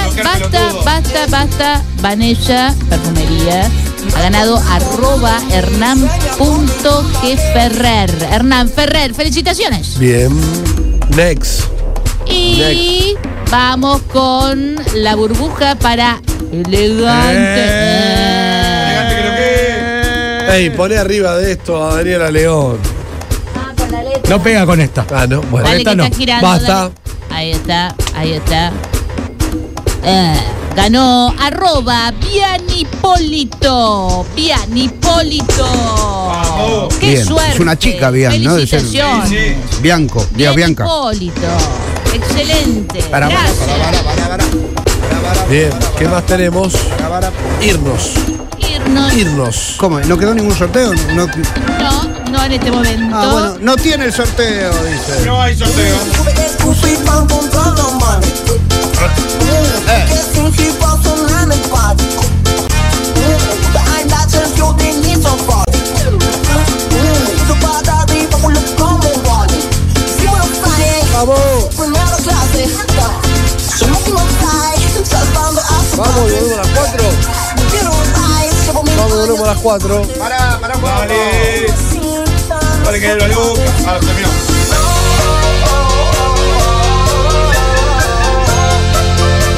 bloquear 0.09 0.25
basta, 0.25 0.49
pelotudo. 0.51 0.83
basta, 0.85 1.27
basta. 1.29 1.83
Vanessa 2.01 2.75
Perfumería 2.89 3.71
ha 4.17 4.21
ganado 4.23 4.57
arroba 4.71 5.39
hernán.gferrer. 5.51 8.11
Hernán 8.31 8.71
Ferrer, 8.71 9.13
felicitaciones. 9.15 9.99
Bien. 9.99 10.31
Next. 11.15 11.65
Y 12.27 13.17
vamos 13.51 14.01
con 14.13 14.77
la 14.95 15.15
burbuja 15.17 15.75
para 15.75 16.21
elegante. 16.53 17.65
Elegante 18.83 19.17
que 19.17 19.23
lo 20.47 20.53
Ey, 20.53 20.71
poné 20.71 20.99
arriba 20.99 21.37
de 21.37 21.53
esto 21.53 21.83
a 21.85 21.97
Daniela 21.97 22.31
León. 22.31 22.79
No 24.29 24.43
pega 24.43 24.67
con 24.67 24.81
esta. 24.81 25.07
Ah, 25.13 25.27
no, 25.29 25.43
bueno. 25.43 25.67
Dale, 25.67 25.79
esta 25.79 25.91
que 25.91 25.97
no. 25.97 26.05
está 26.05 26.17
girando. 26.17 26.47
Basta. 26.47 26.75
dale. 26.75 26.95
Ahí 27.31 27.51
está, 27.53 27.95
ahí 28.15 28.33
está. 28.33 28.73
Eh, 30.05 30.35
ganó 30.75 31.35
arroba 31.39 32.13
Bianipólito. 32.13 33.57
Bianipólito. 34.35 35.69
Qué 37.01 37.13
Bien. 37.13 37.25
suerte. 37.25 37.53
Es 37.55 37.61
una 37.61 37.79
chica, 37.79 38.11
bien, 38.11 38.43
¿no? 38.45 38.57
De 38.57 38.67
ser-. 38.67 38.83
Bianco, 39.81 40.27
Bianca. 40.33 40.87
Excelente. 42.13 43.03
Para, 43.05 43.29
para, 43.29 43.43
Gracias. 43.43 44.70
Bien, 45.51 45.71
¿qué 45.99 46.07
más 46.07 46.25
tenemos? 46.27 46.73
Irnos. 47.61 48.13
Irnos. 48.59 49.13
Irnos. 49.15 49.75
¿Cómo? 49.79 49.99
¿No 50.01 50.17
quedó 50.17 50.33
ningún 50.33 50.55
sorteo? 50.55 50.93
No, 51.15 51.27
No, 51.27 52.05
no 52.31 52.45
en 52.45 52.53
este 52.53 52.71
momento. 52.71 53.17
ah, 53.17 53.29
bueno, 53.33 53.57
no 53.61 53.77
tiene 53.77 54.05
el 54.07 54.13
sorteo, 54.13 54.71
dice. 54.85 55.27
No 55.27 55.43
hay 55.43 55.57
sorteo. 55.57 55.97
4. 79.63 80.03
Pará, 80.19 80.59
pará, 80.61 80.75
Dale. 80.79 81.67
Dale 82.85 83.01
que 83.01 83.13
es 83.13 83.17
la 83.19 83.29
loca. 83.29 83.61
Ahora 83.87 84.01
terminó. 84.01 84.29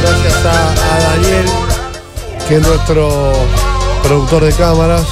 Gracias 0.02 0.44
a, 0.44 0.94
a 0.96 1.00
Daniel, 1.10 1.46
que 2.48 2.56
es 2.56 2.62
nuestro 2.66 3.32
productor 4.02 4.44
de 4.44 4.52
cámaras. 4.52 5.02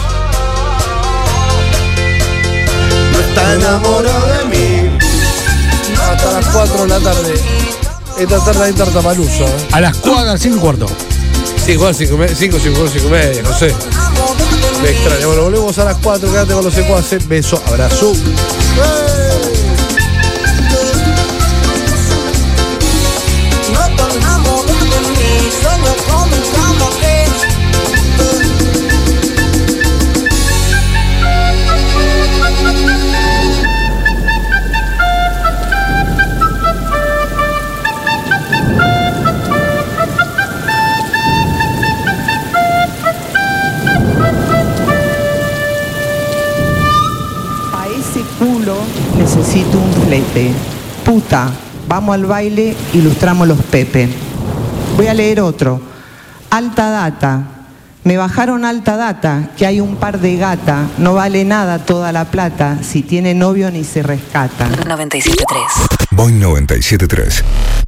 No 3.13 3.21
está 3.21 3.55
enamorado 3.55 4.27
de 4.27 4.45
mí. 4.47 4.99
Hasta 6.11 6.33
las 6.33 6.47
4 6.47 6.83
de 6.83 6.89
la 6.89 6.99
tarde. 7.01 7.35
Esta 8.19 8.45
tarde 8.45 8.65
hay 8.65 8.73
tartapalusa. 8.73 9.45
¿eh? 9.45 9.69
A 9.73 9.81
las 9.81 9.97
4, 9.99 10.37
5 10.37 10.57
y 10.57 10.59
cuarto. 10.59 10.87
Sí, 11.65 11.73
igual 11.73 11.95
5, 11.95 12.17
5, 12.37 12.59
5, 12.61 12.89
5 12.93 13.07
y 13.07 13.11
media, 13.11 13.43
no 13.43 13.53
sé. 13.57 13.75
Me 14.83 14.91
extraña. 14.91 15.27
Bueno, 15.27 15.43
volvemos 15.43 15.79
a 15.79 15.85
las 15.85 15.97
4. 15.99 16.31
Quédate 16.31 16.55
con 16.55 16.65
los 16.65 16.75
secuaces. 16.75 17.29
Beso, 17.29 17.63
abrazo. 17.67 18.13
A 26.13 26.20
necesito 49.51 49.79
un 49.79 49.93
flete. 50.05 50.53
Puta, 51.05 51.51
vamos 51.89 52.15
al 52.15 52.25
baile, 52.25 52.77
ilustramos 52.93 53.49
los 53.49 53.59
Pepe. 53.65 54.09
Voy 54.97 55.09
a 55.09 55.15
leer 55.15 55.41
otro. 55.41 55.81
Alta 56.51 56.91
data. 56.91 57.43
Me 58.05 58.17
bajaron 58.17 58.65
alta 58.65 58.97
data, 58.97 59.51
que 59.57 59.67
hay 59.67 59.81
un 59.81 59.97
par 59.97 60.21
de 60.21 60.37
gata. 60.37 60.87
No 60.99 61.15
vale 61.15 61.45
nada 61.45 61.81
toda 61.81 62.13
la 62.13 62.27
plata. 62.27 62.79
Si 62.83 63.03
tiene 63.03 63.35
novio 63.35 63.73
ni 63.73 63.83
se 63.83 64.05
rescata. 64.05 64.69
97.3. 64.69 66.07
Boing 66.13 66.41
97.3. 66.41 67.80